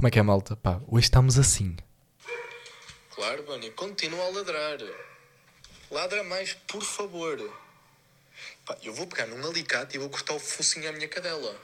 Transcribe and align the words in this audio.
Como 0.00 0.08
é 0.08 0.10
que 0.10 0.18
é, 0.18 0.22
malta? 0.22 0.56
Pá, 0.56 0.80
hoje 0.88 1.04
estamos 1.04 1.38
assim. 1.38 1.76
Claro, 3.14 3.42
Bunny, 3.42 3.70
continua 3.72 4.24
a 4.24 4.30
ladrar. 4.30 4.78
Ladra 5.90 6.24
mais, 6.24 6.54
por 6.54 6.82
favor. 6.82 7.38
Pá, 8.64 8.78
eu 8.82 8.94
vou 8.94 9.06
pegar 9.06 9.26
num 9.26 9.46
alicate 9.46 9.96
e 9.96 9.98
vou 9.98 10.08
cortar 10.08 10.32
o 10.32 10.38
focinho 10.38 10.88
à 10.88 10.92
minha 10.92 11.06
cadela. 11.06 11.54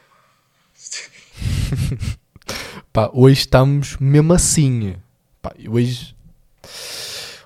Pá, 2.93 3.09
hoje 3.15 3.41
estamos 3.41 3.97
mesmo 3.97 4.35
assim. 4.35 4.97
Pá, 5.41 5.55
hoje. 5.67 6.15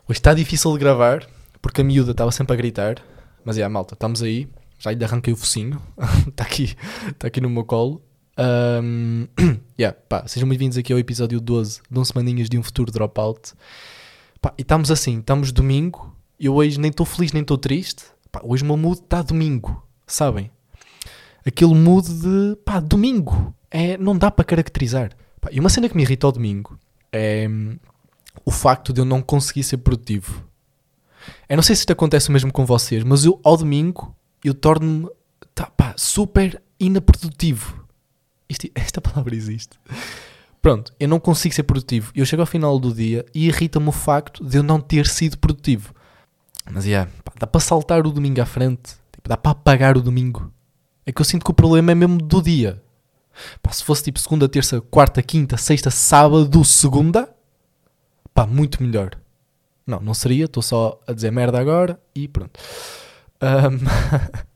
Hoje 0.09 0.19
está 0.19 0.35
difícil 0.35 0.73
de 0.73 0.81
gravar 0.81 1.25
porque 1.63 1.83
a 1.83 1.85
miúda 1.85 2.11
estava 2.11 2.33
sempre 2.33 2.55
a 2.55 2.57
gritar. 2.57 2.97
Mas 3.45 3.57
é, 3.57 3.69
malta, 3.69 3.95
estamos 3.95 4.25
aí. 4.25 4.49
Já 4.77 4.91
lhe 4.91 5.05
arranquei 5.05 5.33
o 5.33 5.37
focinho. 5.37 5.81
Está 6.27 6.43
aqui, 6.51 6.77
tá 7.17 7.29
aqui 7.29 7.41
no 7.41 7.49
meu 7.49 7.65
colo. 7.65 8.03
Um, 8.39 9.27
yeah, 9.79 9.97
pá, 10.09 10.27
sejam 10.27 10.49
bem-vindos 10.49 10.79
aqui 10.79 10.93
ao 10.93 10.99
episódio 10.99 11.41
12 11.41 11.81
de 11.91 11.99
um 11.99 12.05
Semaninhas 12.05 12.49
de 12.49 12.59
um 12.59 12.63
Futuro 12.63 12.93
Dropout. 12.93 13.53
Pá, 14.41 14.55
e 14.57 14.63
estamos 14.63 14.91
assim, 14.91 15.19
estamos 15.19 15.53
domingo. 15.53 16.15
Eu 16.39 16.55
hoje 16.55 16.79
nem 16.79 16.91
estou 16.91 17.05
feliz 17.05 17.33
nem 17.33 17.43
estou 17.43 17.59
triste. 17.59 18.05
Pá, 18.31 18.41
hoje 18.45 18.63
o 18.63 18.67
meu 18.67 18.77
mood 18.77 19.01
está 19.01 19.23
domingo, 19.23 19.87
sabem? 20.07 20.51
Aquele 21.45 21.75
mood 21.75 22.09
de 22.09 22.57
pá, 22.65 22.81
domingo. 22.81 23.55
É, 23.71 23.97
não 23.99 24.17
dá 24.17 24.31
para 24.31 24.45
caracterizar. 24.45 25.13
Pá, 25.41 25.49
e 25.53 25.61
uma 25.61 25.69
cena 25.69 25.89
que 25.89 25.97
me 25.97 26.03
irrita 26.03 26.27
ao 26.27 26.33
domingo 26.33 26.79
é 27.13 27.49
hum, 27.49 27.79
o 28.45 28.51
facto 28.51 28.93
de 28.93 29.01
eu 29.01 29.05
não 29.05 29.21
conseguir 29.21 29.65
ser 29.65 29.79
produtivo. 29.79 30.45
Eu 31.49 31.57
não 31.57 31.63
sei 31.63 31.77
se 31.77 31.83
isto 31.83 31.93
acontece 31.93 32.31
mesmo 32.31 32.53
com 32.53 32.65
vocês, 32.65 33.05
mas 33.05 33.25
eu 33.25 33.39
ao 33.45 33.57
domingo 33.57 34.15
eu 34.43 34.55
torno-me 34.55 35.09
tá, 35.55 35.71
super 35.97 36.63
inaprodutivo. 36.79 37.80
Esta 38.75 39.01
palavra 39.03 39.35
existe. 39.35 39.79
Pronto, 40.61 40.93
eu 41.01 41.09
não 41.09 41.19
consigo 41.19 41.55
ser 41.55 41.63
produtivo. 41.63 42.13
Eu 42.15 42.27
chego 42.27 42.43
ao 42.43 42.47
final 42.47 42.79
do 42.79 42.93
dia 42.93 43.25
e 43.35 43.47
irrita-me 43.47 43.89
o 43.89 43.93
facto 43.93 44.45
de 44.45 44.59
eu 44.59 44.63
não 44.63 44.81
ter 44.81 45.07
sido 45.07 45.39
produtivo. 45.39 45.95
Mas 46.71 46.85
yeah, 46.85 47.11
dá 47.39 47.47
para 47.47 47.61
saltar 47.61 48.07
o 48.07 48.13
domingo 48.13 48.41
à 48.41 48.47
frente. 48.47 48.93
Tipo, 49.13 49.29
dá 49.29 49.37
para 49.37 49.53
apagar 49.53 49.97
o 49.97 50.03
domingo. 50.03 50.53
É 51.07 51.13
que 51.13 51.21
eu 51.21 51.25
sinto 51.25 51.45
que 51.45 51.51
o 51.51 51.55
problema 51.55 51.93
é 51.93 51.95
mesmo 51.95 52.19
do 52.19 52.43
dia. 52.43 52.83
Pá, 53.63 53.73
se 53.73 53.83
fosse 53.83 54.05
tipo 54.05 54.19
segunda, 54.19 54.49
terça, 54.49 54.81
quarta, 54.81 55.23
quinta, 55.23 55.57
sexta, 55.57 55.91
sábado, 55.91 56.65
segunda, 56.65 57.29
pá, 58.35 58.47
muito 58.47 58.83
melhor. 58.83 59.19
Não, 59.87 60.01
não 60.01 60.15
seria, 60.15 60.45
estou 60.45 60.63
só 60.63 61.01
a 61.07 61.13
dizer 61.13 61.33
merda 61.33 61.59
agora 61.59 61.99
e 62.15 62.29
pronto. 62.29 62.61
Ahm, 63.41 63.81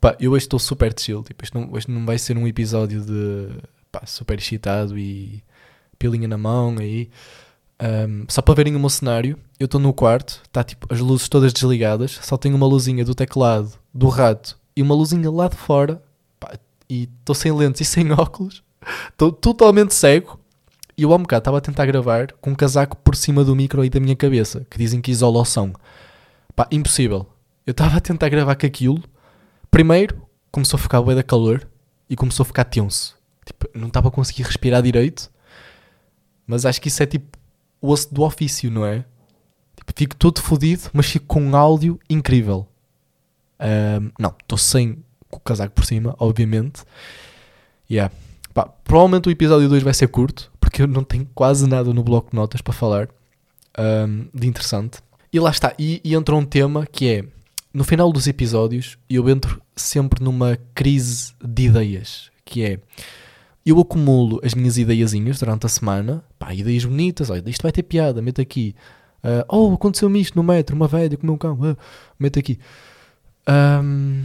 pá, 0.00 0.16
eu 0.20 0.32
hoje 0.32 0.44
estou 0.44 0.58
super 0.58 0.94
chill. 0.98 1.22
Tipo, 1.22 1.44
isto 1.44 1.58
não, 1.58 1.72
hoje 1.72 1.90
não 1.90 2.04
vai 2.04 2.18
ser 2.18 2.36
um 2.36 2.46
episódio 2.46 3.02
de 3.04 3.48
pá, 3.90 4.02
super 4.06 4.38
excitado 4.38 4.98
e 4.98 5.42
pilinha 5.98 6.28
na 6.28 6.38
mão 6.38 6.76
aí. 6.78 7.10
Ahm, 7.78 8.24
só 8.28 8.42
para 8.42 8.54
verem 8.54 8.74
o 8.74 8.80
meu 8.80 8.90
cenário, 8.90 9.38
eu 9.58 9.66
estou 9.66 9.80
no 9.80 9.92
quarto, 9.92 10.40
está 10.44 10.64
tipo 10.64 10.92
as 10.92 10.98
luzes 10.98 11.28
todas 11.28 11.52
desligadas, 11.52 12.18
só 12.22 12.36
tenho 12.36 12.56
uma 12.56 12.66
luzinha 12.66 13.04
do 13.04 13.14
teclado, 13.14 13.72
do 13.94 14.08
rato 14.08 14.58
e 14.74 14.82
uma 14.82 14.94
luzinha 14.94 15.30
lá 15.30 15.48
de 15.48 15.56
fora. 15.56 16.02
Pá, 16.40 16.54
e 16.88 17.08
estou 17.20 17.34
sem 17.34 17.52
lentes 17.52 17.80
e 17.80 17.84
sem 17.84 18.10
óculos, 18.12 18.62
estou 19.10 19.32
totalmente 19.32 19.94
cego. 19.94 20.38
E 20.96 21.02
eu 21.02 21.12
há 21.12 21.16
um 21.16 21.22
bocado 21.22 21.42
estava 21.42 21.58
a 21.58 21.60
tentar 21.60 21.86
gravar 21.86 22.32
com 22.40 22.50
um 22.50 22.54
casaco 22.56 22.96
por 22.96 23.14
cima 23.14 23.44
do 23.44 23.54
micro 23.54 23.84
e 23.84 23.90
da 23.90 24.00
minha 24.00 24.16
cabeça, 24.16 24.66
que 24.68 24.76
dizem 24.76 25.00
que 25.00 25.12
isola 25.12 25.40
o 25.40 25.44
som. 25.44 25.72
Pá, 26.56 26.66
impossível. 26.72 27.24
Eu 27.64 27.70
estava 27.70 27.98
a 27.98 28.00
tentar 28.00 28.28
gravar 28.28 28.56
com 28.56 28.66
aquilo. 28.66 29.00
Primeiro, 29.70 30.26
começou 30.50 30.78
a 30.78 30.80
ficar 30.80 31.02
bué 31.02 31.14
da 31.14 31.22
calor 31.22 31.68
e 32.08 32.16
começou 32.16 32.44
a 32.44 32.46
ficar 32.46 32.64
tenso. 32.64 33.16
Tipo, 33.44 33.68
não 33.74 33.88
estava 33.88 34.08
a 34.08 34.10
conseguir 34.10 34.42
respirar 34.42 34.82
direito. 34.82 35.30
Mas 36.46 36.64
acho 36.64 36.80
que 36.80 36.88
isso 36.88 37.02
é 37.02 37.06
tipo 37.06 37.38
o 37.80 37.90
osso 37.90 38.12
do 38.12 38.22
ofício, 38.22 38.70
não 38.70 38.84
é? 38.84 39.04
Tipo, 39.76 39.92
fico 39.94 40.16
todo 40.16 40.40
fodido, 40.40 40.84
mas 40.92 41.06
fico 41.06 41.26
com 41.26 41.42
um 41.42 41.56
áudio 41.56 41.98
incrível. 42.08 42.66
Ahm, 43.58 44.10
não, 44.18 44.34
estou 44.40 44.58
sem 44.58 45.02
o 45.30 45.38
casaco 45.38 45.74
por 45.74 45.84
cima, 45.84 46.14
obviamente. 46.18 46.82
Yeah. 47.90 48.12
Pá, 48.54 48.66
provavelmente 48.66 49.28
o 49.28 49.30
episódio 49.30 49.68
2 49.68 49.82
vai 49.82 49.94
ser 49.94 50.08
curto, 50.08 50.50
porque 50.58 50.82
eu 50.82 50.86
não 50.86 51.04
tenho 51.04 51.28
quase 51.34 51.66
nada 51.68 51.92
no 51.92 52.02
bloco 52.02 52.30
de 52.30 52.36
notas 52.36 52.60
para 52.60 52.72
falar 52.72 53.08
ahm, 53.76 54.26
de 54.34 54.46
interessante. 54.48 55.00
E 55.32 55.38
lá 55.38 55.50
está, 55.50 55.74
e, 55.78 56.00
e 56.02 56.14
entra 56.14 56.34
um 56.34 56.44
tema 56.44 56.86
que 56.86 57.08
é, 57.08 57.24
no 57.72 57.84
final 57.84 58.12
dos 58.12 58.26
episódios, 58.26 58.98
eu 59.08 59.28
entro 59.28 59.60
sempre 59.76 60.22
numa 60.22 60.58
crise 60.74 61.32
de 61.42 61.64
ideias, 61.64 62.30
que 62.44 62.64
é, 62.64 62.80
eu 63.64 63.78
acumulo 63.78 64.40
as 64.42 64.54
minhas 64.54 64.78
ideiazinhas 64.78 65.38
durante 65.38 65.66
a 65.66 65.68
semana, 65.68 66.24
pá, 66.38 66.54
ideias 66.54 66.84
bonitas, 66.84 67.30
olha, 67.30 67.48
isto 67.48 67.62
vai 67.62 67.72
ter 67.72 67.82
piada, 67.82 68.22
meto 68.22 68.40
aqui. 68.40 68.74
Ah, 69.22 69.44
oh, 69.48 69.74
aconteceu-me 69.74 70.20
isto 70.20 70.36
no 70.36 70.42
metro, 70.42 70.74
uma 70.74 70.88
velha 70.88 71.16
comeu 71.16 71.34
um 71.34 71.38
cão, 71.38 71.58
ah, 71.62 71.76
meto 72.18 72.38
aqui. 72.38 72.58
Ahm, 73.46 74.24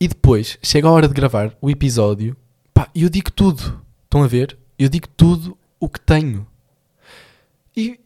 e 0.00 0.08
depois, 0.08 0.58
chega 0.62 0.88
a 0.88 0.90
hora 0.90 1.08
de 1.08 1.14
gravar 1.14 1.56
o 1.60 1.70
episódio, 1.70 2.36
pá, 2.72 2.88
eu 2.94 3.08
digo 3.08 3.30
tudo. 3.30 3.82
Estão 4.04 4.22
a 4.22 4.26
ver? 4.26 4.56
Eu 4.78 4.88
digo 4.88 5.08
tudo 5.08 5.56
o 5.80 5.88
que 5.88 6.00
tenho. 6.00 6.46
E, 7.76 7.98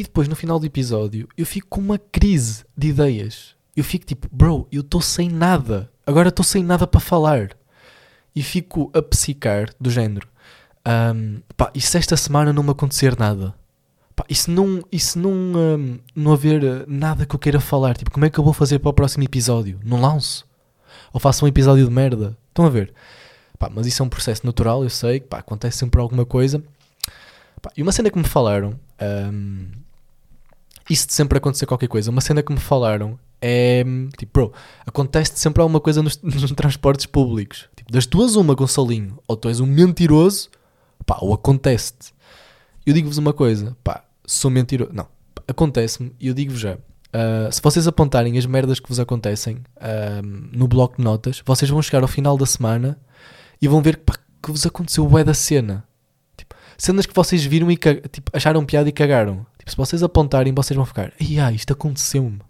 e 0.00 0.02
depois, 0.02 0.28
no 0.28 0.36
final 0.36 0.58
do 0.58 0.66
episódio, 0.66 1.28
eu 1.36 1.46
fico 1.46 1.68
com 1.68 1.80
uma 1.80 1.98
crise 1.98 2.64
de 2.76 2.88
ideias. 2.88 3.54
Eu 3.74 3.84
fico 3.84 4.04
tipo, 4.06 4.28
bro, 4.30 4.66
eu 4.70 4.80
estou 4.82 5.00
sem 5.00 5.28
nada. 5.28 5.90
Agora 6.06 6.28
estou 6.28 6.44
sem 6.44 6.62
nada 6.62 6.86
para 6.86 7.00
falar. 7.00 7.50
E 8.34 8.42
fico 8.42 8.90
a 8.94 9.00
psicar 9.02 9.70
do 9.80 9.90
género. 9.90 10.28
ahm, 10.84 11.40
pá, 11.56 11.70
e 11.74 11.80
se 11.80 11.96
esta 11.98 12.16
semana 12.16 12.52
não 12.52 12.62
me 12.62 12.70
acontecer 12.70 13.18
nada? 13.18 13.54
Pá, 14.14 14.24
e 14.28 14.34
se 14.34 14.50
não, 14.50 14.82
e 14.90 14.98
se 14.98 15.18
não, 15.18 15.32
ahm, 15.56 15.98
não 16.14 16.32
haver 16.32 16.62
eh, 16.64 16.84
nada 16.86 17.26
que 17.26 17.34
eu 17.34 17.38
queira 17.38 17.60
falar? 17.60 17.96
Tipo, 17.96 18.10
como 18.10 18.24
é 18.26 18.30
que 18.30 18.38
eu 18.38 18.44
vou 18.44 18.52
fazer 18.52 18.78
para 18.78 18.90
o 18.90 18.94
próximo 18.94 19.24
episódio? 19.24 19.78
Não 19.84 20.00
lanço? 20.00 20.46
Ou 21.12 21.20
faço 21.20 21.44
um 21.44 21.48
episódio 21.48 21.84
de 21.86 21.90
merda? 21.90 22.36
Estão 22.48 22.66
a 22.66 22.70
ver? 22.70 22.92
Pá, 23.58 23.70
mas 23.74 23.86
isso 23.86 24.02
é 24.02 24.06
um 24.06 24.08
processo 24.08 24.44
natural, 24.46 24.82
eu 24.84 24.90
sei. 24.90 25.20
Pá, 25.20 25.38
acontece 25.38 25.78
sempre 25.78 26.00
alguma 26.00 26.24
coisa. 26.26 26.62
Pá, 27.62 27.70
e 27.76 27.82
uma 27.82 27.92
cena 27.92 28.10
que 28.10 28.18
me 28.18 28.24
falaram... 28.24 28.78
ahm, 29.00 29.68
isso 30.88 31.06
de 31.06 31.12
sempre 31.12 31.38
acontecer 31.38 31.66
qualquer 31.66 31.88
coisa. 31.88 32.10
Uma 32.10 32.20
cena 32.20 32.42
que 32.42 32.52
me 32.52 32.60
falaram 32.60 33.18
é... 33.40 33.84
Tipo, 34.16 34.32
bro, 34.32 34.52
acontece 34.86 35.38
sempre 35.38 35.60
alguma 35.60 35.80
coisa 35.80 36.02
nos, 36.02 36.20
nos 36.22 36.50
transportes 36.52 37.06
públicos. 37.06 37.68
Tipo, 37.76 37.92
das 37.92 38.06
duas 38.06 38.36
uma, 38.36 38.54
Gonçalinho. 38.54 39.18
Ou 39.26 39.36
tu 39.36 39.48
és 39.48 39.60
um 39.60 39.66
mentiroso, 39.66 40.50
pá, 41.04 41.18
ou 41.20 41.32
acontece-te. 41.32 42.14
Eu 42.84 42.94
digo-vos 42.94 43.18
uma 43.18 43.32
coisa, 43.32 43.76
pá, 43.82 44.04
sou 44.24 44.50
mentiroso. 44.50 44.92
Não, 44.92 45.08
acontece-me 45.46 46.12
e 46.20 46.28
eu 46.28 46.34
digo-vos 46.34 46.60
já. 46.60 46.78
ah, 47.12 47.50
se 47.50 47.60
vocês 47.60 47.86
apontarem 47.86 48.38
as 48.38 48.46
merdas 48.46 48.80
que 48.80 48.88
vos 48.88 49.00
acontecem 49.00 49.58
ah, 49.80 50.20
no 50.22 50.68
bloco 50.68 50.96
de 50.96 51.02
notas, 51.02 51.42
vocês 51.44 51.70
vão 51.70 51.82
chegar 51.82 52.02
ao 52.02 52.08
final 52.08 52.36
da 52.36 52.46
semana 52.46 52.98
e 53.60 53.66
vão 53.68 53.82
ver 53.82 53.98
pá, 53.98 54.14
que 54.42 54.50
vos 54.50 54.64
aconteceu 54.64 55.04
o 55.04 55.08
bué 55.08 55.24
da 55.24 55.34
cena. 55.34 55.84
Tipo, 56.36 56.54
cenas 56.78 57.06
que 57.06 57.14
vocês 57.14 57.44
viram 57.44 57.70
e 57.70 57.76
tipo, 57.76 58.30
acharam 58.32 58.64
piada 58.64 58.88
e 58.88 58.92
cagaram. 58.92 59.44
Tipo, 59.66 59.70
se 59.70 59.76
vocês 59.76 60.02
apontarem, 60.02 60.54
vocês 60.54 60.76
vão 60.76 60.86
ficar, 60.86 61.12
ah, 61.42 61.52
isto 61.52 61.72
aconteceu-me. 61.72 62.40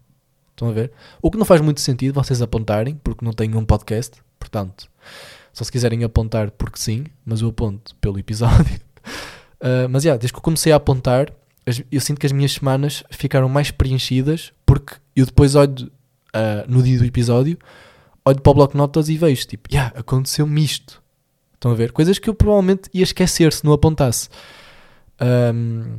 Estão 0.50 0.68
a 0.68 0.72
ver? 0.72 0.92
O 1.20 1.30
que 1.30 1.38
não 1.38 1.44
faz 1.44 1.60
muito 1.60 1.80
sentido 1.80 2.14
vocês 2.14 2.40
apontarem, 2.42 2.94
porque 3.02 3.24
não 3.24 3.32
têm 3.32 3.54
um 3.54 3.64
podcast. 3.64 4.20
Portanto, 4.38 4.88
só 5.52 5.64
se 5.64 5.72
quiserem 5.72 6.04
apontar, 6.04 6.50
porque 6.50 6.78
sim, 6.78 7.04
mas 7.24 7.40
eu 7.40 7.48
aponto 7.48 7.94
pelo 7.96 8.18
episódio. 8.18 8.80
Uh, 9.60 9.88
mas, 9.90 10.04
yeah, 10.04 10.18
desde 10.18 10.32
que 10.32 10.38
eu 10.38 10.42
comecei 10.42 10.72
a 10.72 10.76
apontar, 10.76 11.32
eu 11.90 12.00
sinto 12.00 12.20
que 12.20 12.26
as 12.26 12.32
minhas 12.32 12.52
semanas 12.52 13.02
ficaram 13.10 13.48
mais 13.48 13.70
preenchidas, 13.70 14.52
porque 14.64 14.94
eu 15.14 15.26
depois 15.26 15.54
olho 15.54 15.90
uh, 16.34 16.68
no 16.68 16.82
dia 16.82 16.98
do 16.98 17.04
episódio, 17.04 17.58
olho 18.24 18.40
para 18.40 18.50
o 18.50 18.54
bloco 18.54 18.72
de 18.72 18.78
notas 18.78 19.08
e 19.08 19.16
vejo, 19.16 19.46
tipo, 19.46 19.68
yeah, 19.72 19.92
aconteceu-me 19.98 20.62
isto. 20.62 21.02
Estão 21.54 21.70
a 21.70 21.74
ver? 21.74 21.92
Coisas 21.92 22.18
que 22.18 22.28
eu 22.28 22.34
provavelmente 22.34 22.90
ia 22.92 23.02
esquecer 23.02 23.52
se 23.52 23.64
não 23.64 23.72
apontasse. 23.72 24.28
Um, 25.20 25.98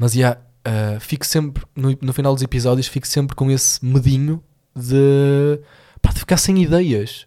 mas, 0.00 0.14
yeah, 0.14 0.40
uh, 0.66 0.98
fico 0.98 1.26
sempre, 1.26 1.62
no, 1.76 1.94
no 2.00 2.12
final 2.14 2.32
dos 2.32 2.42
episódios, 2.42 2.86
fico 2.86 3.06
sempre 3.06 3.36
com 3.36 3.50
esse 3.50 3.84
medinho 3.84 4.42
de, 4.74 5.60
pá, 6.00 6.10
de 6.10 6.20
ficar 6.20 6.38
sem 6.38 6.62
ideias. 6.62 7.26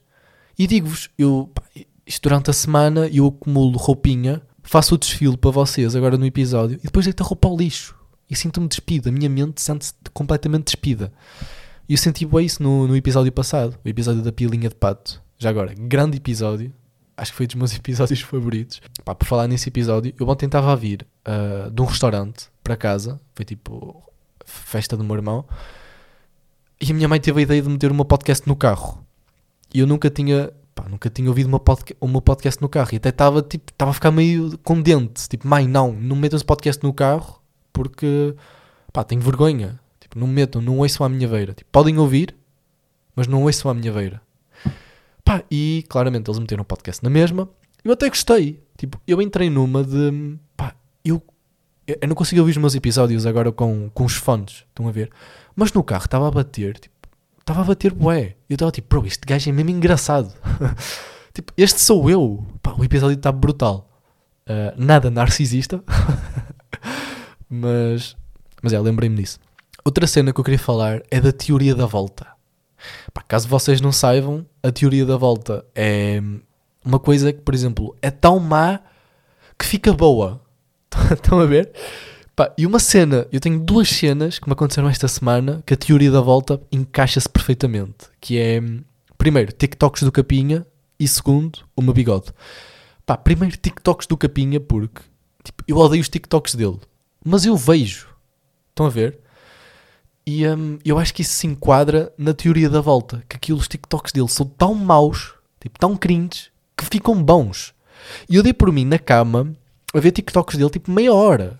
E 0.58 0.66
digo-vos, 0.66 1.08
eu, 1.16 1.52
pá, 1.54 1.62
isto 2.04 2.24
durante 2.24 2.50
a 2.50 2.54
semana 2.54 3.08
eu 3.10 3.28
acumulo 3.28 3.78
roupinha, 3.78 4.42
faço 4.64 4.96
o 4.96 4.98
desfile 4.98 5.38
para 5.38 5.52
vocês 5.52 5.96
agora 5.96 6.18
no 6.18 6.26
episódio 6.26 6.80
e 6.80 6.86
depois 6.86 7.06
deito 7.06 7.22
a 7.22 7.26
roupa 7.28 7.48
ao 7.48 7.56
lixo. 7.56 7.96
E 8.28 8.36
sinto-me 8.36 8.68
despido, 8.68 9.08
a 9.08 9.12
minha 9.12 9.30
mente 9.30 9.62
sente-se 9.62 9.94
completamente 10.12 10.66
despida. 10.66 11.14
E 11.88 11.94
eu 11.94 11.98
senti 12.00 12.26
bem 12.26 12.44
isso 12.44 12.64
no, 12.64 12.88
no 12.88 12.98
episódio 12.98 13.32
passado, 13.32 13.78
o 13.86 13.88
episódio 13.88 14.24
da 14.24 14.32
pilinha 14.32 14.70
de 14.70 14.76
pato. 14.76 15.22
Já 15.38 15.52
agora, 15.52 15.76
grande 15.78 16.18
episódio. 16.18 16.74
Acho 17.16 17.32
que 17.32 17.38
foi 17.38 17.48
dos 17.48 17.56
meus 17.56 17.74
episódios 17.78 18.22
favoritos. 18.22 18.82
Pá, 19.04 19.14
por 19.14 19.26
falar 19.26 19.48
nesse 19.48 19.70
episódio, 19.70 20.14
eu 20.20 20.28
ontem 20.28 20.46
estava 20.46 20.72
a 20.72 20.76
vir 20.76 21.06
ah, 21.26 21.70
de 21.72 21.82
um 21.82 21.86
restaurante 21.86 22.48
para 22.64 22.76
casa. 22.76 23.20
Foi 23.36 23.46
tipo 23.46 24.04
festa 24.46 24.98
do 24.98 25.04
meu 25.04 25.16
irmão. 25.16 25.46
E 26.82 26.92
a 26.92 26.94
minha 26.94 27.08
mãe 27.08 27.20
teve 27.20 27.40
a 27.40 27.44
ideia 27.44 27.62
de 27.62 27.70
meter 27.70 27.94
meu 27.94 28.06
podcast 28.06 28.48
no 28.48 28.56
carro. 28.56 29.06
E 29.74 29.80
eu 29.80 29.88
nunca 29.88 30.10
tinha 30.10 30.52
pá, 30.74 30.88
nunca 30.90 31.10
tinha 31.10 31.30
ouvido 31.30 31.48
uma 31.48 31.60
podca 31.60 31.96
meu 32.06 32.22
podcast 32.22 32.62
no 32.62 32.68
carro 32.68 32.90
e 32.94 32.98
até 32.98 33.10
estava 33.10 33.42
tipo, 33.42 33.72
estava 33.72 33.92
a 33.92 33.94
ficar 33.94 34.12
meio 34.12 34.58
condente. 34.60 35.28
Tipo, 35.30 35.48
mãe, 35.48 35.68
não, 35.68 35.94
não 35.94 36.16
metam 36.16 36.36
esse 36.36 36.46
podcast 36.46 36.84
no 36.84 36.94
carro 36.94 37.42
porque, 37.72 38.36
pá, 38.92 39.04
tenho 39.04 39.22
vergonha. 39.22 39.80
Tipo, 40.00 40.20
não 40.20 40.28
metam, 40.28 40.62
não 40.62 40.80
ouçam 40.80 41.06
à 41.06 41.10
minha 41.10 41.28
beira. 41.28 41.54
Tipo, 41.54 41.70
podem 41.72 41.98
ouvir, 41.98 42.36
mas 43.16 43.28
não 43.28 43.44
ouçam 43.44 43.72
à 43.72 43.74
minha 43.74 43.92
beira. 43.92 44.22
Pá, 45.24 45.44
e 45.50 45.86
claramente 45.90 46.30
eles 46.30 46.40
meteram 46.40 46.64
o 46.64 46.66
podcast 46.66 47.04
na 47.04 47.10
mesma. 47.10 47.50
Eu 47.84 47.94
até 47.94 48.10
gostei. 48.10 48.62
Tipo, 48.78 49.00
eu 49.08 49.22
entrei 49.22 49.50
numa 49.50 49.84
de, 49.84 50.38
pá, 50.58 50.76
eu, 51.06 51.22
eu 51.88 52.08
não 52.08 52.16
consigo 52.16 52.42
ouvir 52.42 52.52
os 52.52 52.58
meus 52.58 52.76
episódios 52.76 53.26
agora 53.26 53.52
com, 53.52 53.90
com 53.94 54.04
os 54.04 54.14
fones, 54.14 54.66
estão 54.70 54.88
a 54.88 54.92
ver? 54.92 55.12
Mas 55.56 55.72
no 55.72 55.84
carro 55.84 56.06
estava 56.06 56.28
a 56.28 56.32
bater, 56.32 56.78
tipo, 56.80 56.94
estava 57.40 57.62
a 57.62 57.64
bater 57.66 57.94
bué. 57.94 58.36
Eu 58.50 58.56
estava 58.56 58.72
tipo, 58.72 58.88
bro, 58.90 59.06
este 59.06 59.22
gajo 59.26 59.50
é 59.50 59.54
mesmo 59.54 59.70
engraçado. 59.70 60.34
tipo, 61.34 61.54
este 61.56 61.80
sou 61.80 62.10
eu. 62.10 62.46
Pá, 62.62 62.74
o 62.78 62.84
episódio 62.84 63.16
está 63.16 63.32
brutal. 63.32 63.90
Uh, 64.48 64.74
nada 64.76 65.10
narcisista. 65.12 65.84
mas, 67.50 68.16
mas 68.62 68.74
é, 68.74 68.80
lembrei-me 68.80 69.18
disso. 69.18 69.40
Outra 69.86 70.08
cena 70.08 70.34
que 70.34 70.40
eu 70.40 70.44
queria 70.44 70.60
falar 70.60 71.02
é 71.12 71.20
da 71.20 71.32
teoria 71.32 71.76
da 71.76 71.86
volta. 71.86 72.33
Pá, 73.14 73.22
caso 73.22 73.48
vocês 73.48 73.80
não 73.80 73.92
saibam, 73.92 74.46
a 74.62 74.72
teoria 74.72 75.06
da 75.06 75.18
volta 75.18 75.66
é 75.76 76.22
uma 76.84 77.00
coisa 77.00 77.32
que, 77.32 77.42
por 77.42 77.54
exemplo, 77.54 77.96
é 78.02 78.10
tão 78.10 78.40
má 78.40 78.80
que 79.58 79.66
fica 79.66 79.94
boa. 79.94 80.42
Estão 81.12 81.40
a 81.40 81.46
ver? 81.46 81.72
E 82.58 82.66
uma 82.66 82.80
cena, 82.80 83.28
eu 83.32 83.40
tenho 83.40 83.60
duas 83.60 83.88
cenas 83.90 84.40
que 84.40 84.48
me 84.48 84.54
aconteceram 84.54 84.90
esta 84.90 85.08
semana 85.08 85.62
que 85.66 85.74
a 85.74 85.78
teoria 85.78 86.10
da 86.10 86.20
volta 86.20 86.60
encaixa-se 86.72 87.30
perfeitamente. 87.30 88.10
Que 88.20 88.40
é, 88.40 88.62
primeiro, 89.18 89.52
TikToks 89.52 90.02
do 90.02 90.12
Capinha 90.12 90.66
e 91.00 91.08
segundo, 91.08 91.60
o 91.76 91.82
meu 91.82 91.94
bigode. 91.94 92.34
Primeiro 93.24 93.56
TikToks 93.56 94.08
do 94.08 94.18
Capinha 94.18 94.60
porque 94.60 95.02
tipo, 95.44 95.64
eu 95.68 95.78
odeio 95.78 96.02
os 96.02 96.10
TikToks 96.10 96.56
dele. 96.56 96.80
Mas 97.24 97.46
eu 97.46 97.56
vejo. 97.56 98.08
Estão 98.70 98.88
a 98.88 98.90
ver? 98.90 99.20
E 100.26 100.48
hum, 100.48 100.80
eu 100.86 100.98
acho 100.98 101.14
que 101.14 101.22
isso 101.22 101.34
se 101.34 101.48
enquadra 101.48 102.14
na 102.18 102.34
teoria 102.34 102.70
da 102.70 102.82
volta. 102.82 103.24
Que 103.28 103.36
aquilo, 103.36 103.60
os 103.60 103.68
TikToks 103.68 104.14
dele 104.14 104.30
são 104.30 104.46
tão 104.46 104.74
maus, 104.74 105.34
tipo, 105.60 105.78
tão 105.78 105.98
cringe, 105.98 106.50
que 106.78 106.86
ficam 106.86 107.22
bons. 107.22 107.74
E 108.30 108.36
eu 108.36 108.44
dei 108.44 108.54
por 108.54 108.72
mim 108.72 108.86
na 108.86 109.00
cama 109.00 109.54
a 109.94 110.00
ver 110.00 110.12
TikToks 110.12 110.58
dele 110.58 110.70
tipo 110.70 110.92
meia 110.92 111.14
hora. 111.14 111.60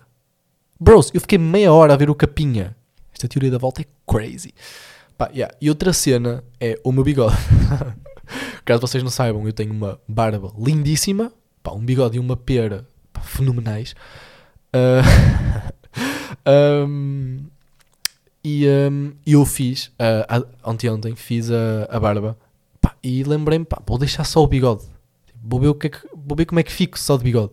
Bros, 0.80 1.10
eu 1.14 1.20
fiquei 1.20 1.38
meia 1.38 1.72
hora 1.72 1.94
a 1.94 1.96
ver 1.96 2.10
o 2.10 2.14
Capinha. 2.14 2.76
Esta 3.12 3.28
teoria 3.28 3.50
da 3.50 3.58
volta 3.58 3.82
é 3.82 3.86
crazy. 4.06 4.52
Pá, 5.16 5.30
yeah. 5.32 5.54
E 5.60 5.68
outra 5.68 5.92
cena 5.92 6.42
é 6.60 6.78
o 6.82 6.90
meu 6.90 7.04
bigode. 7.04 7.36
Caso 8.64 8.80
vocês 8.80 9.02
não 9.02 9.10
saibam, 9.10 9.46
eu 9.46 9.52
tenho 9.52 9.72
uma 9.72 10.00
barba 10.08 10.52
lindíssima. 10.58 11.32
Pá, 11.62 11.72
um 11.72 11.84
bigode 11.84 12.16
e 12.16 12.20
uma 12.20 12.36
pera 12.36 12.86
pá, 13.12 13.20
fenomenais. 13.20 13.94
Uh... 14.74 15.70
um... 16.86 17.46
E 18.44 18.66
um, 18.68 19.12
eu 19.26 19.46
fiz, 19.46 19.86
uh, 19.86 20.46
ontem 20.62 20.90
ontem, 20.90 21.16
fiz 21.16 21.50
a, 21.50 21.88
a 21.88 21.98
barba 21.98 22.36
pá, 22.84 22.94
e 23.02 23.24
lembrei-me, 23.24 23.64
pá, 23.64 23.80
vou 23.86 23.96
deixar 23.96 24.24
só 24.24 24.42
o 24.42 24.46
bigode. 24.46 24.84
Vou 25.42 25.58
ver, 25.58 25.68
o 25.68 25.74
que 25.74 25.86
é 25.86 25.90
que, 25.90 26.06
vou 26.14 26.36
ver 26.36 26.44
como 26.44 26.60
é 26.60 26.62
que 26.62 26.72
fico 26.72 26.98
só 26.98 27.16
de 27.16 27.24
bigode. 27.24 27.52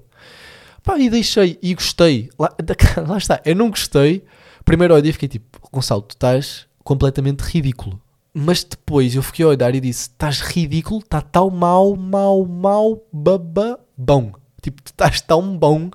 Pá, 0.83 0.99
e 0.99 1.09
deixei, 1.09 1.57
e 1.61 1.73
gostei. 1.73 2.29
Lá, 2.38 2.53
lá 3.07 3.17
está, 3.17 3.41
eu 3.45 3.55
não 3.55 3.69
gostei. 3.69 4.25
Primeiro 4.65 4.93
olhei 4.93 5.09
e 5.09 5.13
fiquei 5.13 5.29
tipo, 5.29 5.59
Gonçalo, 5.71 6.01
tu 6.01 6.11
estás 6.11 6.67
completamente 6.83 7.41
ridículo. 7.41 8.01
Mas 8.33 8.63
depois 8.63 9.15
eu 9.15 9.23
fiquei 9.23 9.45
a 9.45 9.49
olhar 9.49 9.73
e 9.73 9.79
disse, 9.79 10.09
estás 10.09 10.41
ridículo, 10.41 10.99
está 10.99 11.21
tão 11.21 11.49
mau, 11.49 11.95
mau, 11.95 12.45
mau, 12.45 13.05
baba, 13.11 13.79
bom. 13.97 14.31
Tipo, 14.61 14.81
tu 14.81 14.88
estás 14.88 15.21
tão 15.21 15.57
bom. 15.57 15.89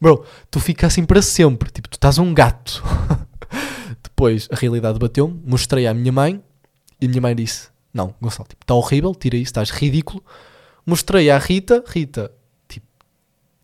Bro, 0.00 0.24
tu 0.50 0.60
ficas 0.60 0.92
assim 0.92 1.04
para 1.04 1.22
sempre. 1.22 1.70
Tipo, 1.70 1.88
tu 1.88 1.94
estás 1.94 2.18
um 2.18 2.34
gato. 2.34 2.82
Depois 4.14 4.48
a 4.52 4.54
realidade 4.54 4.96
bateu-me, 4.96 5.42
mostrei 5.44 5.88
à 5.88 5.92
minha 5.92 6.12
mãe 6.12 6.40
e 7.00 7.06
a 7.06 7.08
minha 7.08 7.20
mãe 7.20 7.34
disse: 7.34 7.68
Não, 7.92 8.14
Gonçalo, 8.20 8.48
tipo, 8.48 8.62
está 8.62 8.72
horrível, 8.72 9.12
tira 9.12 9.36
isso, 9.36 9.48
estás 9.48 9.70
ridículo. 9.70 10.22
Mostrei 10.86 11.30
à 11.30 11.38
Rita, 11.38 11.82
Rita, 11.84 12.30
tipo, 12.68 12.86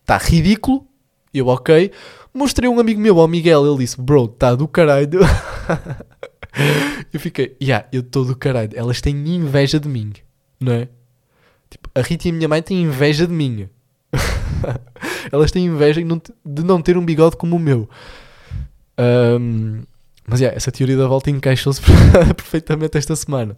está 0.01 0.17
ridículo. 0.17 0.85
Eu, 1.33 1.47
ok. 1.47 1.91
Mostrei 2.33 2.67
a 2.67 2.71
um 2.71 2.81
amigo 2.81 2.99
meu, 2.99 3.17
ao 3.17 3.29
Miguel, 3.29 3.65
ele 3.65 3.77
disse: 3.77 3.99
Bro, 3.99 4.25
está 4.25 4.53
do 4.53 4.67
caralho. 4.67 5.21
eu 7.13 7.19
fiquei, 7.19 7.55
yeah, 7.61 7.87
eu 7.93 8.01
estou 8.01 8.25
do 8.25 8.35
caralho. 8.35 8.71
Elas 8.75 8.99
têm 8.99 9.15
inveja 9.15 9.79
de 9.79 9.87
mim, 9.87 10.11
não 10.59 10.73
é? 10.73 10.89
Tipo, 11.69 11.89
a 11.95 12.01
Rita 12.01 12.27
e 12.27 12.31
a 12.31 12.33
minha 12.33 12.49
mãe 12.49 12.61
têm 12.61 12.81
inveja 12.81 13.25
de 13.25 13.31
mim. 13.31 13.69
Elas 15.31 15.49
têm 15.49 15.65
inveja 15.65 16.01
de 16.45 16.63
não 16.63 16.81
ter 16.81 16.97
um 16.97 17.05
bigode 17.05 17.37
como 17.37 17.55
o 17.55 17.59
meu. 17.59 17.87
Um, 18.99 19.83
mas 20.31 20.39
yeah, 20.39 20.55
essa 20.55 20.71
teoria 20.71 20.95
da 20.95 21.07
volta 21.07 21.29
encaixou-se 21.29 21.81
perfeitamente 22.37 22.97
esta 22.97 23.13
semana. 23.17 23.57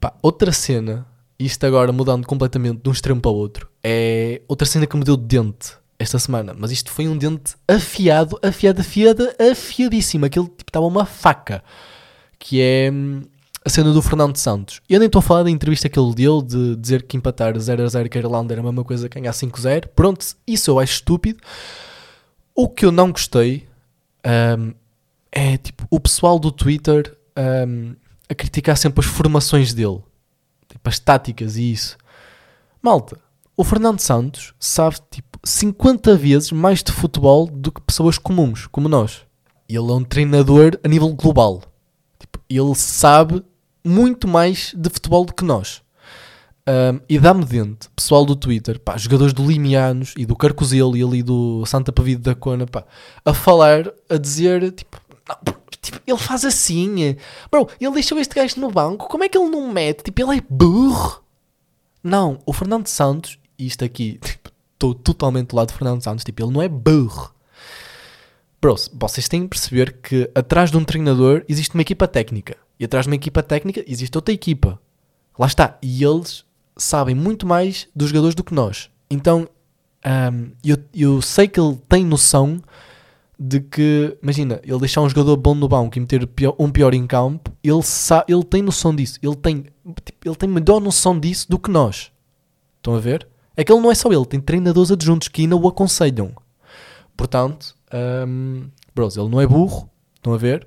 Pá, 0.00 0.12
outra 0.20 0.50
cena, 0.50 1.06
isto 1.38 1.64
agora 1.64 1.92
mudando 1.92 2.26
completamente 2.26 2.82
de 2.82 2.88
um 2.88 2.92
extremo 2.92 3.20
para 3.20 3.30
o 3.30 3.34
outro, 3.36 3.70
é 3.84 4.42
outra 4.48 4.66
cena 4.66 4.84
que 4.84 4.96
me 4.96 5.04
deu 5.04 5.16
dente 5.16 5.74
esta 5.96 6.18
semana. 6.18 6.52
Mas 6.58 6.72
isto 6.72 6.90
foi 6.90 7.06
um 7.06 7.16
dente 7.16 7.54
afiado, 7.68 8.36
afiado, 8.42 8.80
afiada, 8.80 9.36
afiadíssimo. 9.52 10.24
Aquele 10.24 10.46
tipo 10.46 10.64
estava 10.66 10.86
uma 10.86 11.06
faca. 11.06 11.62
Que 12.36 12.60
é 12.60 12.90
hum, 12.92 13.22
a 13.64 13.70
cena 13.70 13.92
do 13.92 14.02
Fernando 14.02 14.36
Santos. 14.36 14.80
Eu 14.88 14.98
nem 14.98 15.06
estou 15.06 15.20
a 15.20 15.22
falar 15.22 15.44
da 15.44 15.50
entrevista 15.50 15.88
que 15.88 16.00
ele 16.00 16.14
deu 16.16 16.42
de 16.42 16.74
dizer 16.74 17.04
que 17.04 17.16
empatar 17.16 17.56
0 17.56 17.84
a 17.84 17.86
0 17.86 18.10
com 18.10 18.18
a 18.18 18.20
Irlanda 18.20 18.54
era 18.54 18.60
a 18.60 18.64
mesma 18.64 18.82
coisa 18.82 19.08
que 19.08 19.20
ganhar 19.20 19.30
5-0. 19.30 19.86
Pronto, 19.94 20.26
isso 20.48 20.68
eu 20.68 20.80
acho 20.80 20.94
estúpido. 20.94 21.38
O 22.56 22.68
que 22.68 22.84
eu 22.84 22.90
não 22.90 23.12
gostei 23.12 23.69
um, 24.26 24.74
é 25.32 25.56
tipo 25.56 25.86
o 25.90 26.00
pessoal 26.00 26.38
do 26.38 26.50
Twitter 26.50 27.16
um, 27.66 27.94
a 28.28 28.34
criticar 28.34 28.76
sempre 28.76 29.00
as 29.00 29.06
formações 29.06 29.72
dele, 29.72 30.00
tipo 30.68 30.88
as 30.88 30.98
táticas 30.98 31.56
e 31.56 31.72
isso. 31.72 31.96
Malta, 32.82 33.18
o 33.56 33.64
Fernando 33.64 34.00
Santos 34.00 34.54
sabe 34.58 34.96
tipo 35.10 35.38
50 35.44 36.16
vezes 36.16 36.52
mais 36.52 36.82
de 36.82 36.92
futebol 36.92 37.46
do 37.46 37.72
que 37.72 37.80
pessoas 37.80 38.18
comuns, 38.18 38.66
como 38.66 38.88
nós. 38.88 39.22
Ele 39.68 39.78
é 39.78 39.94
um 39.94 40.04
treinador 40.04 40.78
a 40.82 40.88
nível 40.88 41.12
global. 41.14 41.62
Tipo, 42.18 42.40
ele 42.48 42.74
sabe 42.74 43.44
muito 43.84 44.26
mais 44.26 44.74
de 44.76 44.90
futebol 44.90 45.24
do 45.24 45.34
que 45.34 45.44
nós. 45.44 45.82
Um, 46.68 47.00
e 47.08 47.18
dá-me 47.18 47.44
dente, 47.44 47.88
pessoal 47.96 48.24
do 48.24 48.36
Twitter, 48.36 48.78
pá, 48.78 48.96
jogadores 48.96 49.32
do 49.32 49.44
Limianos 49.44 50.14
e 50.16 50.26
do 50.26 50.36
Carcozelo 50.36 50.96
e 50.96 51.02
ali 51.02 51.22
do 51.22 51.64
Santa 51.66 51.90
Pavide 51.90 52.20
da 52.20 52.34
Cona, 52.34 52.66
pá, 52.66 52.84
a 53.24 53.32
falar, 53.32 53.90
a 54.08 54.16
dizer, 54.16 54.70
tipo, 54.72 55.00
não, 55.26 55.54
tipo, 55.80 56.00
ele 56.06 56.18
faz 56.18 56.44
assim, 56.44 57.16
bro, 57.50 57.66
ele 57.80 57.94
deixou 57.94 58.18
este 58.18 58.34
gajo 58.34 58.60
no 58.60 58.70
banco, 58.70 59.08
como 59.08 59.24
é 59.24 59.28
que 59.28 59.38
ele 59.38 59.48
não 59.48 59.72
mete? 59.72 60.04
Tipo, 60.04 60.22
ele 60.22 60.38
é 60.38 60.42
burro. 60.48 61.22
Não, 62.04 62.38
o 62.46 62.52
Fernando 62.52 62.86
Santos, 62.86 63.38
isto 63.58 63.84
aqui, 63.84 64.20
estou 64.22 64.92
tipo, 64.92 65.02
totalmente 65.02 65.48
do 65.48 65.56
lado 65.56 65.68
do 65.68 65.74
Fernando 65.74 66.02
Santos, 66.02 66.24
tipo, 66.24 66.42
ele 66.42 66.52
não 66.52 66.62
é 66.62 66.68
burro. 66.68 67.34
Bro, 68.60 68.76
vocês 68.92 69.26
têm 69.26 69.42
que 69.42 69.48
perceber 69.48 69.96
que 70.02 70.30
atrás 70.34 70.70
de 70.70 70.76
um 70.76 70.84
treinador 70.84 71.42
existe 71.48 71.74
uma 71.74 71.80
equipa 71.80 72.06
técnica. 72.06 72.58
E 72.78 72.84
atrás 72.84 73.06
de 73.06 73.10
uma 73.10 73.16
equipa 73.16 73.42
técnica 73.42 73.82
existe 73.86 74.16
outra 74.16 74.34
equipa. 74.34 74.78
Lá 75.38 75.46
está. 75.46 75.78
E 75.80 76.04
eles 76.04 76.44
sabem 76.76 77.14
muito 77.14 77.46
mais 77.46 77.88
dos 77.94 78.08
jogadores 78.08 78.34
do 78.34 78.44
que 78.44 78.54
nós. 78.54 78.90
Então 79.10 79.48
um, 80.04 80.50
eu, 80.64 80.78
eu 80.94 81.22
sei 81.22 81.48
que 81.48 81.60
ele 81.60 81.78
tem 81.88 82.04
noção 82.04 82.60
de 83.38 83.60
que, 83.60 84.18
imagina, 84.22 84.60
ele 84.62 84.78
deixar 84.78 85.00
um 85.00 85.08
jogador 85.08 85.36
bom 85.36 85.54
no 85.54 85.66
banco 85.66 85.96
e 85.96 86.00
meter 86.00 86.26
pior, 86.26 86.54
um 86.58 86.70
pior 86.70 86.92
em 86.92 87.06
campo, 87.06 87.50
ele, 87.64 87.80
ele 88.28 88.44
tem 88.44 88.60
noção 88.60 88.94
disso. 88.94 89.18
Ele 89.22 89.36
tem, 89.36 89.64
tipo, 90.04 90.28
ele 90.28 90.36
tem 90.36 90.48
melhor 90.48 90.78
noção 90.78 91.18
disso 91.18 91.48
do 91.48 91.58
que 91.58 91.70
nós. 91.70 92.12
Estão 92.76 92.94
a 92.94 93.00
ver? 93.00 93.26
É 93.56 93.64
que 93.64 93.72
ele 93.72 93.80
não 93.80 93.90
é 93.90 93.94
só 93.94 94.12
ele, 94.12 94.26
tem 94.26 94.40
treinadores 94.40 94.90
adjuntos 94.90 95.28
que 95.28 95.42
ainda 95.42 95.56
o 95.56 95.66
aconselham. 95.68 96.32
Portanto, 97.16 97.74
um, 98.26 98.68
bros, 98.94 99.16
ele 99.16 99.28
não 99.28 99.40
é 99.40 99.46
burro. 99.46 99.88
Estão 100.16 100.34
a 100.34 100.38
ver? 100.38 100.66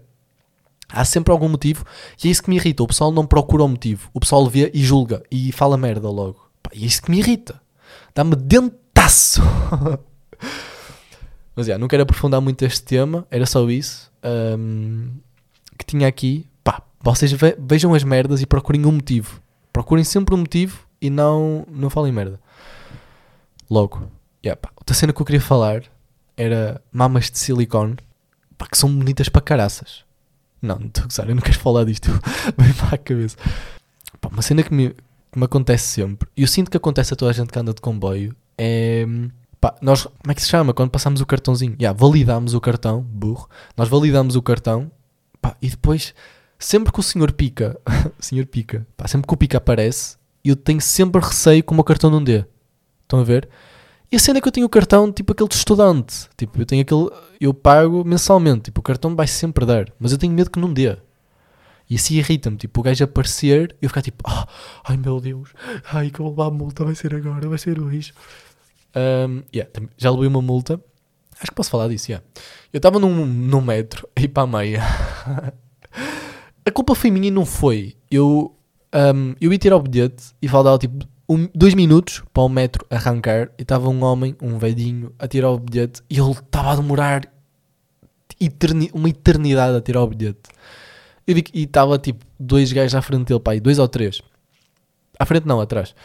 Há 0.94 1.04
sempre 1.04 1.32
algum 1.32 1.50
motivo 1.50 1.84
e 2.24 2.28
é 2.28 2.32
isso 2.32 2.44
que 2.44 2.52
me 2.52 2.58
irrita. 2.58 2.84
O 2.84 2.88
pessoal 2.88 3.12
não 3.12 3.26
procura 3.26 3.64
o 3.64 3.68
motivo. 3.68 4.12
O 4.14 4.20
pessoal 4.20 4.48
vê 4.48 4.70
e 4.76 4.84
julga 4.84 5.24
e 5.32 5.52
fala 5.52 5.76
merda 5.76 6.08
logo. 6.08 6.48
Pá, 6.62 6.70
é 6.72 6.78
isso 6.78 7.02
que 7.02 7.10
me 7.10 7.18
irrita. 7.18 7.60
Dá-me 8.14 8.36
dentaço. 8.36 9.42
Mas 11.56 11.66
já, 11.66 11.80
não 11.80 11.88
quero 11.88 12.04
aprofundar 12.04 12.40
muito 12.40 12.64
este 12.64 12.84
tema. 12.84 13.26
Era 13.32 13.48
só 13.48 13.68
isso 13.72 14.12
um, 14.24 15.10
que 15.80 15.86
tinha 15.86 16.08
aqui. 16.08 16.48
Pá, 16.64 16.84
vocês 17.02 17.32
ve 17.32 17.58
vejam 17.60 17.96
as 17.96 18.04
merdas 18.04 18.42
e 18.42 18.46
procurem 18.46 18.86
um 18.86 18.92
motivo. 18.92 19.42
Procurem 19.72 20.04
sempre 20.04 20.36
um 20.36 20.40
motivo 20.40 20.86
e 21.02 21.10
não, 21.10 21.66
não 21.72 21.90
falem 21.90 22.14
merda. 22.14 22.40
Logo. 23.68 24.12
Yeah, 24.46 24.62
pá. 24.62 24.70
Outra 24.76 24.96
cena 24.96 25.12
que 25.12 25.20
eu 25.20 25.26
queria 25.26 25.42
falar 25.42 25.86
era 26.38 26.80
mamas 26.92 27.32
de 27.32 27.40
silicone. 27.40 27.96
Pá, 28.60 28.68
que 28.68 28.78
são 28.78 28.96
bonitas 28.96 29.28
para 29.28 29.42
caraças. 29.42 30.06
Não, 30.64 30.80
não 30.80 30.88
estou 30.88 31.04
a 31.04 31.08
gozar, 31.08 31.30
eu 31.30 31.36
não 31.36 31.42
quero 31.42 31.60
falar 31.60 31.84
disto. 31.84 32.10
Vem 32.58 32.74
para 32.74 32.96
a 32.96 32.98
cabeça. 32.98 33.36
Pá, 34.22 34.30
uma 34.30 34.42
cena 34.42 34.64
que 34.64 34.74
me, 34.74 34.92
que 35.30 35.38
me 35.38 35.44
acontece 35.44 35.86
sempre, 35.86 36.30
e 36.38 36.42
eu 36.42 36.48
sinto 36.48 36.72
que 36.72 36.78
acontece 36.78 37.14
a 37.14 37.18
toda 37.18 37.32
a 37.32 37.34
gente 37.34 37.52
que 37.52 37.60
anda 37.60 37.74
de 37.74 37.82
comboio, 37.82 38.34
é. 38.58 39.06
Pá, 39.60 39.76
nós, 39.82 40.04
como 40.04 40.32
é 40.32 40.34
que 40.34 40.42
se 40.42 40.48
chama? 40.48 40.74
Quando 40.74 40.90
passamos 40.90 41.22
o 41.22 41.26
cartãozinho, 41.26 41.76
yeah, 41.80 41.98
validamos 41.98 42.54
o 42.54 42.62
cartão, 42.62 43.02
burro, 43.02 43.50
nós 43.78 43.90
validamos 43.90 44.36
o 44.36 44.42
cartão, 44.42 44.90
pá, 45.42 45.56
e 45.62 45.70
depois, 45.70 46.14
sempre 46.58 46.92
que 46.92 47.00
o 47.00 47.04
senhor 47.04 47.32
pica, 47.34 47.78
senhor 48.20 48.46
pica, 48.46 48.88
pá, 48.96 49.08
sempre 49.08 49.28
que 49.28 49.34
o 49.34 49.38
pica 49.38 49.58
aparece, 49.58 50.18
eu 50.44 50.56
tenho 50.56 50.82
sempre 50.82 51.22
receio 51.22 51.64
que 51.64 51.72
o 51.72 51.76
meu 51.76 51.84
cartão 51.84 52.10
não 52.10 52.24
dê. 52.24 52.46
Estão 53.04 53.20
a 53.20 53.24
ver? 53.24 53.50
E 54.14 54.16
a 54.16 54.20
cena 54.20 54.38
é 54.38 54.42
que 54.44 54.48
eu 54.48 54.52
tenho 54.52 54.68
o 54.68 54.70
cartão, 54.70 55.12
tipo 55.12 55.32
aquele 55.32 55.50
de 55.50 55.56
estudante. 55.56 56.30
Tipo, 56.38 56.62
eu 56.62 56.68
tenho 56.68 56.84
aquele. 56.84 57.10
Eu 57.42 57.52
pago 57.52 58.04
mensalmente. 58.06 58.66
Tipo, 58.66 58.80
o 58.80 58.84
cartão 58.84 59.16
vai 59.16 59.26
sempre 59.26 59.66
dar. 59.66 59.92
Mas 60.00 60.12
eu 60.12 60.20
tenho 60.20 60.32
medo 60.32 60.52
que 60.52 60.60
não 60.60 60.72
dê. 60.72 60.96
E 61.90 61.96
assim 61.96 62.18
irrita-me. 62.18 62.56
Tipo, 62.56 62.80
o 62.80 62.84
gajo 62.84 63.04
aparecer 63.04 63.76
e 63.82 63.86
eu 63.86 63.90
ficar 63.90 64.04
tipo, 64.04 64.24
ah, 64.30 64.48
ai 64.84 64.98
meu 64.98 65.20
Deus, 65.20 65.50
ai 65.92 66.12
que 66.12 66.20
eu 66.20 66.26
vou 66.26 66.30
levar 66.30 66.46
a 66.46 66.52
multa, 66.52 66.86
vai 66.86 66.94
ser 66.94 67.16
agora, 67.16 67.50
vai 67.50 67.58
ser 67.58 67.80
hoje. 67.80 68.14
Um, 68.96 69.42
yeah, 69.52 69.72
já 69.98 70.12
levei 70.12 70.28
uma 70.28 70.44
multa. 70.44 70.80
Acho 71.40 71.50
que 71.50 71.56
posso 71.56 71.72
falar 71.72 71.88
disso, 71.88 72.12
yeah. 72.12 72.24
Eu 72.72 72.78
estava 72.78 73.00
num, 73.00 73.26
num 73.26 73.62
metro, 73.62 74.08
aí 74.16 74.28
para 74.28 74.44
a 74.44 74.46
meia. 74.48 74.84
a 76.64 76.72
culpa 76.72 76.94
foi 76.94 77.10
minha 77.10 77.30
e 77.30 77.32
não 77.32 77.48
foi. 77.48 77.96
Eu, 78.12 78.56
um, 78.94 79.34
eu 79.42 79.52
ia 79.52 79.58
tirar 79.58 79.78
o 79.78 79.82
bilhete 79.82 80.36
e 80.40 80.48
faltava 80.48 80.78
tipo 80.78 81.04
um, 81.28 81.48
dois 81.54 81.74
minutos 81.74 82.24
para 82.34 82.44
o 82.44 82.50
metro 82.50 82.86
arrancar 82.90 83.50
e 83.58 83.62
estava 83.62 83.90
um 83.90 84.04
homem, 84.04 84.36
um 84.42 84.58
velhinho, 84.58 85.14
a 85.18 85.28
tirar 85.28 85.52
o 85.52 85.60
bilhete 85.60 86.02
e 86.10 86.20
ele 86.20 86.32
estava 86.32 86.72
a 86.72 86.76
demorar 86.76 87.22
eterni- 88.40 88.92
uma 88.94 89.10
eternidade 89.10 89.76
a 89.78 89.82
tirar 89.82 90.02
o 90.04 90.08
bilhete. 90.08 90.50
Eu 91.26 91.36
que- 91.42 91.58
e 91.58 91.64
estava 91.64 91.98
tipo 91.98 92.26
dois 92.40 92.72
gajos 92.72 92.96
à 92.96 93.02
frente 93.02 93.26
dele, 93.28 93.40
pai, 93.40 93.60
dois 93.60 93.80
ou 93.80 93.88
três. 93.88 94.22
À 95.18 95.26
frente 95.26 95.46
não, 95.46 95.62
atrás. 95.62 95.96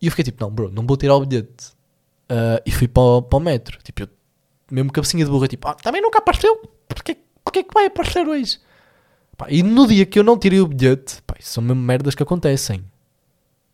E 0.00 0.06
eu 0.06 0.10
fiquei 0.12 0.24
tipo, 0.24 0.42
não, 0.44 0.50
bro, 0.50 0.70
não 0.70 0.86
vou 0.86 0.96
tirar 0.96 1.16
o 1.16 1.24
bilhete. 1.26 1.72
Ah, 2.28 2.62
e 2.64 2.70
fui 2.70 2.86
para 2.86 3.02
o, 3.02 3.22
para 3.22 3.36
o 3.36 3.40
metro. 3.40 3.78
Tipo, 3.82 4.02
eu, 4.02 4.08
mesmo 4.70 4.92
cabecinha 4.92 5.24
de 5.24 5.30
burra, 5.30 5.48
tipo, 5.48 5.66
ah, 5.68 5.74
também 5.74 6.00
nunca 6.00 6.18
apareceu. 6.18 6.56
Porquê, 6.88 7.16
porquê 7.44 7.64
que 7.64 7.74
vai 7.74 7.86
aparecer 7.86 8.26
hoje? 8.26 8.58
Pá, 9.36 9.46
e 9.50 9.62
no 9.62 9.86
dia 9.88 10.06
que 10.06 10.18
eu 10.18 10.22
não 10.22 10.38
tirei 10.38 10.60
o 10.60 10.66
bilhete, 10.68 11.20
pá, 11.26 11.34
são 11.40 11.62
mesmo 11.62 11.82
merdas 11.82 12.14
que 12.14 12.22
acontecem. 12.22 12.84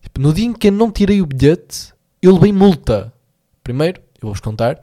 Tipo, 0.01 0.19
no 0.21 0.33
dia 0.33 0.45
em 0.45 0.53
que 0.53 0.67
eu 0.67 0.71
não 0.71 0.91
tirei 0.91 1.21
o 1.21 1.25
bilhete, 1.25 1.93
eu 2.21 2.33
levei 2.33 2.51
multa. 2.51 3.13
Primeiro, 3.63 3.99
eu 4.15 4.21
vou-vos 4.27 4.39
contar. 4.41 4.79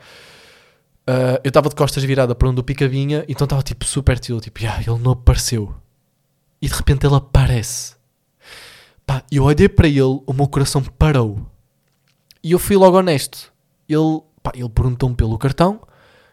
ah, 1.06 1.40
eu 1.42 1.48
estava 1.48 1.68
de 1.68 1.74
costas 1.74 2.02
virada 2.04 2.34
para 2.34 2.48
onde 2.48 2.60
o 2.60 2.64
pica 2.64 2.86
vinha, 2.88 3.24
então 3.28 3.44
estava 3.44 3.62
tipo 3.62 3.84
super 3.84 4.22
chill, 4.22 4.40
tipo, 4.40 4.60
ah, 4.66 4.80
ele 4.80 4.98
não 4.98 5.12
apareceu. 5.12 5.74
E 6.60 6.68
de 6.68 6.74
repente 6.74 7.06
ele 7.06 7.14
aparece. 7.14 7.96
Pá, 9.06 9.22
eu 9.30 9.44
olhei 9.44 9.68
para 9.68 9.88
ele, 9.88 10.00
o 10.26 10.32
meu 10.34 10.46
coração 10.48 10.82
parou. 10.82 11.46
E 12.42 12.52
eu 12.52 12.58
fui 12.58 12.76
logo 12.76 12.98
honesto. 12.98 13.52
Ele, 13.88 14.20
pá, 14.42 14.52
ele 14.54 14.68
perguntou-me 14.68 15.16
pelo 15.16 15.38
cartão 15.38 15.80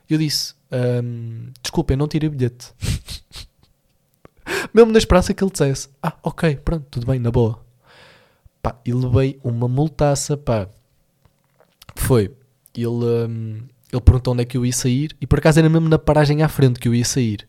e 0.10 0.14
eu 0.14 0.20
disse: 0.20 0.54
"Ahm, 0.72 1.52
Desculpa, 1.62 1.94
eu 1.94 1.98
não 1.98 2.08
tirei 2.08 2.28
o 2.28 2.32
bilhete. 2.32 2.74
Mesmo 4.74 4.92
na 4.92 4.98
esperança 4.98 5.34
que 5.34 5.44
ele 5.44 5.52
dissesse: 5.52 5.90
Ah, 6.04 6.14
ok, 6.24 6.58
pronto, 6.58 6.86
tudo 6.92 7.06
bem, 7.08 7.20
na 7.20 7.32
boa. 7.32 7.65
Pá, 8.66 8.76
e 8.84 8.92
levei 8.92 9.40
uma 9.44 9.68
multaça, 9.68 10.36
pá. 10.36 10.68
Foi? 11.96 12.36
Ele, 12.74 12.88
ahm, 12.88 13.60
ele 13.94 14.02
perguntou 14.02 14.34
onde 14.34 14.42
é 14.42 14.46
que 14.46 14.58
eu 14.58 14.66
ia 14.66 14.74
sair 14.74 15.16
e 15.22 15.28
por 15.28 15.38
acaso 15.38 15.60
era 15.60 15.70
mesmo 15.70 15.88
na 15.88 16.00
paragem 16.00 16.42
à 16.42 16.50
frente 16.50 16.80
que 16.80 16.88
eu 16.88 16.96
ia 16.96 17.06
sair. 17.06 17.48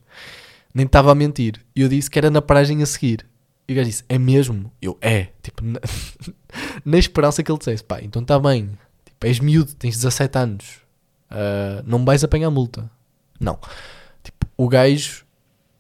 Nem 0.75 0.85
estava 0.85 1.11
a 1.11 1.15
mentir. 1.15 1.65
E 1.75 1.81
eu 1.81 1.89
disse 1.89 2.11
que 2.11 2.19
era 2.19 2.29
na 2.29 2.43
paragem 2.43 2.83
a 2.83 2.87
seguir. 2.87 3.27
E 3.67 3.73
o 3.73 3.77
gajo 3.77 3.89
disse: 3.89 4.05
É 4.11 4.19
mesmo? 4.19 4.71
Eu, 4.83 4.99
é. 5.01 5.29
Tipo, 5.43 5.65
na, 5.65 5.81
na 6.85 6.99
esperança 6.99 7.43
que 7.43 7.51
ele 7.51 7.59
dissesse: 7.59 7.83
Pá, 7.83 8.03
então 8.03 8.21
está 8.21 8.39
bem. 8.39 8.79
Tipo, 9.07 9.27
és 9.27 9.41
miúdo, 9.41 9.73
tens 9.73 9.95
17 9.95 10.37
anos. 10.37 10.81
Ah, 11.31 11.83
não 11.87 12.05
vais 12.05 12.23
apanhar 12.25 12.51
multa. 12.51 12.91
Não. 13.41 13.59
Tipo, 14.23 14.47
o 14.55 14.69
gajo 14.69 15.25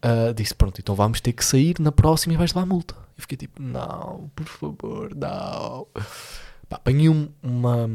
ah, 0.00 0.32
disse: 0.34 0.54
Pronto, 0.54 0.80
então 0.80 0.94
vamos 0.94 1.20
ter 1.20 1.34
que 1.34 1.44
sair 1.44 1.76
na 1.78 1.92
próxima 1.92 2.32
e 2.32 2.38
vais 2.38 2.54
levar 2.54 2.64
multa. 2.64 3.05
E 3.16 3.20
fiquei 3.22 3.36
tipo: 3.36 3.62
Não, 3.62 4.30
por 4.34 4.46
favor, 4.46 5.14
não. 5.14 5.86
Pá, 6.68 6.76
apanhei 6.76 7.08
um- 7.08 7.28
uma, 7.42 7.88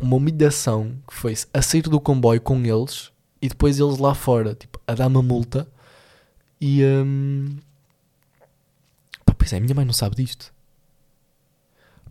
uma 0.00 0.16
humilhação 0.16 0.96
que 1.08 1.14
foi 1.14 1.34
a 1.52 1.62
sair 1.62 1.82
do 1.82 2.00
comboio 2.00 2.40
com 2.40 2.58
eles 2.64 3.10
e 3.42 3.48
depois 3.48 3.78
eles 3.80 3.98
lá 3.98 4.14
fora, 4.14 4.54
tipo, 4.54 4.80
a 4.86 4.94
dar 4.94 5.06
uma 5.06 5.22
multa. 5.22 5.66
E. 6.60 6.84
hum, 6.84 7.56
Pá, 9.24 9.34
pois 9.34 9.52
é, 9.52 9.56
a 9.56 9.60
minha 9.60 9.74
mãe 9.74 9.84
não 9.84 9.92
sabe 9.92 10.16
disto. 10.16 10.52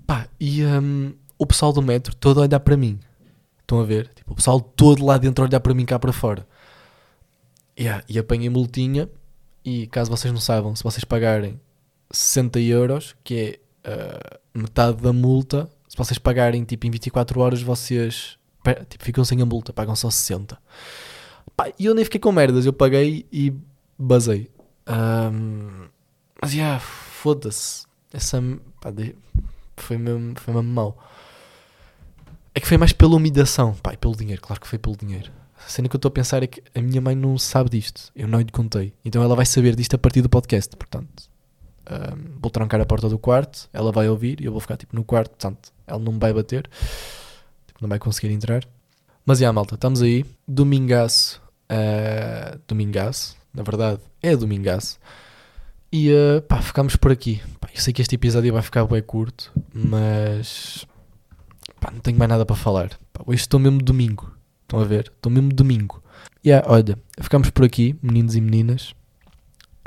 Pá, 0.05 0.27
e 0.39 0.63
hum, 0.65 1.13
o 1.38 1.45
pessoal 1.45 1.71
do 1.71 1.81
metro 1.81 2.15
todo 2.15 2.39
a 2.39 2.43
olhar 2.43 2.59
para 2.59 2.75
mim. 2.77 3.00
Estão 3.62 3.79
a 3.79 3.86
ver? 3.86 4.07
Tipo, 4.15 4.33
o 4.33 4.36
pessoal 4.36 4.59
todo 4.59 5.05
lá 5.05 5.17
dentro 5.19 5.43
a 5.43 5.48
olhar 5.48 5.59
para 5.59 5.74
mim 5.75 5.86
cá 5.86 6.00
para 6.00 6.12
fora. 6.12 6.48
Yeah, 7.79 8.03
e 8.09 8.17
apanhei 8.17 8.50
multinha. 8.50 9.07
E 9.63 9.86
caso 9.88 10.09
vocês 10.09 10.33
não 10.33 10.41
saibam, 10.41 10.75
se 10.75 10.83
vocês 10.83 11.03
pagarem 11.03 11.59
60 12.11 12.59
euros, 12.59 13.15
que 13.23 13.35
é 13.35 13.59
ah, 13.83 14.39
metade 14.53 15.01
da 15.01 15.13
multa, 15.13 15.69
se 15.87 15.97
vocês 15.97 16.17
pagarem 16.17 16.63
tipo 16.63 16.85
em 16.85 16.91
24 16.91 17.39
horas, 17.39 17.61
vocês 17.61 18.37
tipo, 18.87 19.03
ficam 19.03 19.25
sem 19.25 19.41
a 19.41 19.45
multa, 19.45 19.73
pagam 19.73 19.95
só 19.95 20.09
60. 20.09 20.57
Pá, 21.55 21.71
e 21.77 21.85
eu 21.85 21.95
nem 21.95 22.05
fiquei 22.05 22.19
com 22.19 22.31
merdas, 22.31 22.65
eu 22.65 22.73
paguei 22.73 23.25
e 23.31 23.53
basei. 23.97 24.49
Ahm, 24.85 25.87
mas 26.41 26.53
yeah, 26.53 26.79
foda-se. 26.79 27.85
Essa 28.13 28.41
pá, 28.79 28.91
foi 29.77 29.97
mesmo, 29.97 30.33
foi 30.37 30.53
mesmo 30.53 30.69
mau. 30.69 30.97
É 32.53 32.59
que 32.59 32.67
foi 32.67 32.77
mais 32.77 32.91
pela 32.91 33.15
humilhação, 33.15 33.73
pá, 33.75 33.93
e 33.93 33.97
pelo 33.97 34.15
dinheiro, 34.15 34.41
claro 34.41 34.61
que 34.61 34.67
foi 34.67 34.77
pelo 34.77 34.95
dinheiro. 34.95 35.31
A 35.57 35.69
cena 35.69 35.89
que 35.89 35.95
eu 35.95 35.97
estou 35.97 36.09
a 36.09 36.11
pensar 36.11 36.43
é 36.43 36.47
que 36.47 36.63
a 36.73 36.81
minha 36.81 37.01
mãe 37.01 37.15
não 37.15 37.37
sabe 37.37 37.69
disto, 37.69 38.11
eu 38.15 38.27
não 38.27 38.39
lhe 38.39 38.51
contei. 38.51 38.93
Então 39.03 39.23
ela 39.23 39.35
vai 39.35 39.45
saber 39.45 39.75
disto 39.75 39.95
a 39.95 39.97
partir 39.97 40.21
do 40.21 40.29
podcast, 40.29 40.75
portanto. 40.75 41.29
Ahm, 41.89 42.38
vou 42.39 42.51
trancar 42.51 42.79
a 42.79 42.86
porta 42.86 43.10
do 43.10 43.17
quarto, 43.17 43.69
ela 43.74 43.91
vai 43.91 44.08
ouvir 44.10 44.41
e 44.41 44.46
eu 44.46 44.51
vou 44.51 44.62
ficar 44.62 44.77
tipo 44.77 44.96
no 44.96 45.03
quarto, 45.03 45.31
portanto, 45.31 45.72
ela 45.88 46.00
não 46.00 46.17
vai 46.19 46.34
bater, 46.34 46.69
tipo, 47.67 47.79
não 47.81 47.89
vai 47.89 48.00
conseguir 48.00 48.31
entrar. 48.31 48.63
Mas 49.25 49.39
já, 49.39 49.51
malta, 49.51 49.75
estamos 49.75 50.01
aí, 50.01 50.25
domingaço, 50.48 51.41
ah, 51.69 52.58
domingaço, 52.67 53.38
na 53.53 53.63
verdade 53.63 54.00
é 54.22 54.36
domingaço. 54.36 55.00
E 55.91 56.12
uh, 56.12 56.41
pá, 56.43 56.62
ficamos 56.62 56.96
por 56.96 57.12
aqui. 57.12 57.41
Pá, 57.60 57.67
eu 57.74 57.81
sei 57.81 57.91
que 57.93 58.01
este 58.01 58.15
episódio 58.15 58.53
vai 58.53 58.62
ficar 58.62 58.86
bem 58.86 59.01
curto, 59.01 59.51
mas 59.74 60.86
pá, 61.79 61.89
não 61.91 62.00
tenho 62.00 62.17
mais 62.17 62.29
nada 62.29 62.46
para 62.46 62.55
falar. 62.55 62.89
Pá, 63.12 63.24
hoje 63.25 63.41
estou 63.41 63.60
mesmo 63.60 63.79
domingo. 63.79 64.31
Estão 64.62 64.79
a 64.79 64.84
ver? 64.84 65.12
Estou 65.15 65.31
mesmo 65.31 65.50
domingo. 65.50 66.03
E 66.43 66.50
yeah, 66.50 66.67
olha, 66.72 66.98
ficamos 67.19 67.50
por 67.50 67.65
aqui, 67.65 67.98
meninos 68.03 68.36
e 68.36 68.41
meninas. 68.41 68.93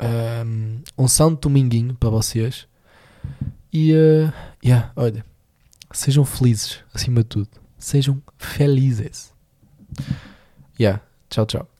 Um, 0.01 0.81
um 0.97 1.07
santo 1.07 1.47
dominguinho 1.47 1.95
para 1.95 2.09
vocês. 2.09 2.67
E 3.71 3.93
uh, 3.93 4.33
yeah, 4.63 4.91
olha, 4.95 5.25
sejam 5.91 6.25
felizes 6.25 6.79
acima 6.93 7.23
de 7.23 7.29
tudo. 7.29 7.49
Sejam 7.77 8.21
felizes. 8.37 9.33
Yeah, 10.79 11.01
tchau, 11.29 11.45
tchau. 11.45 11.72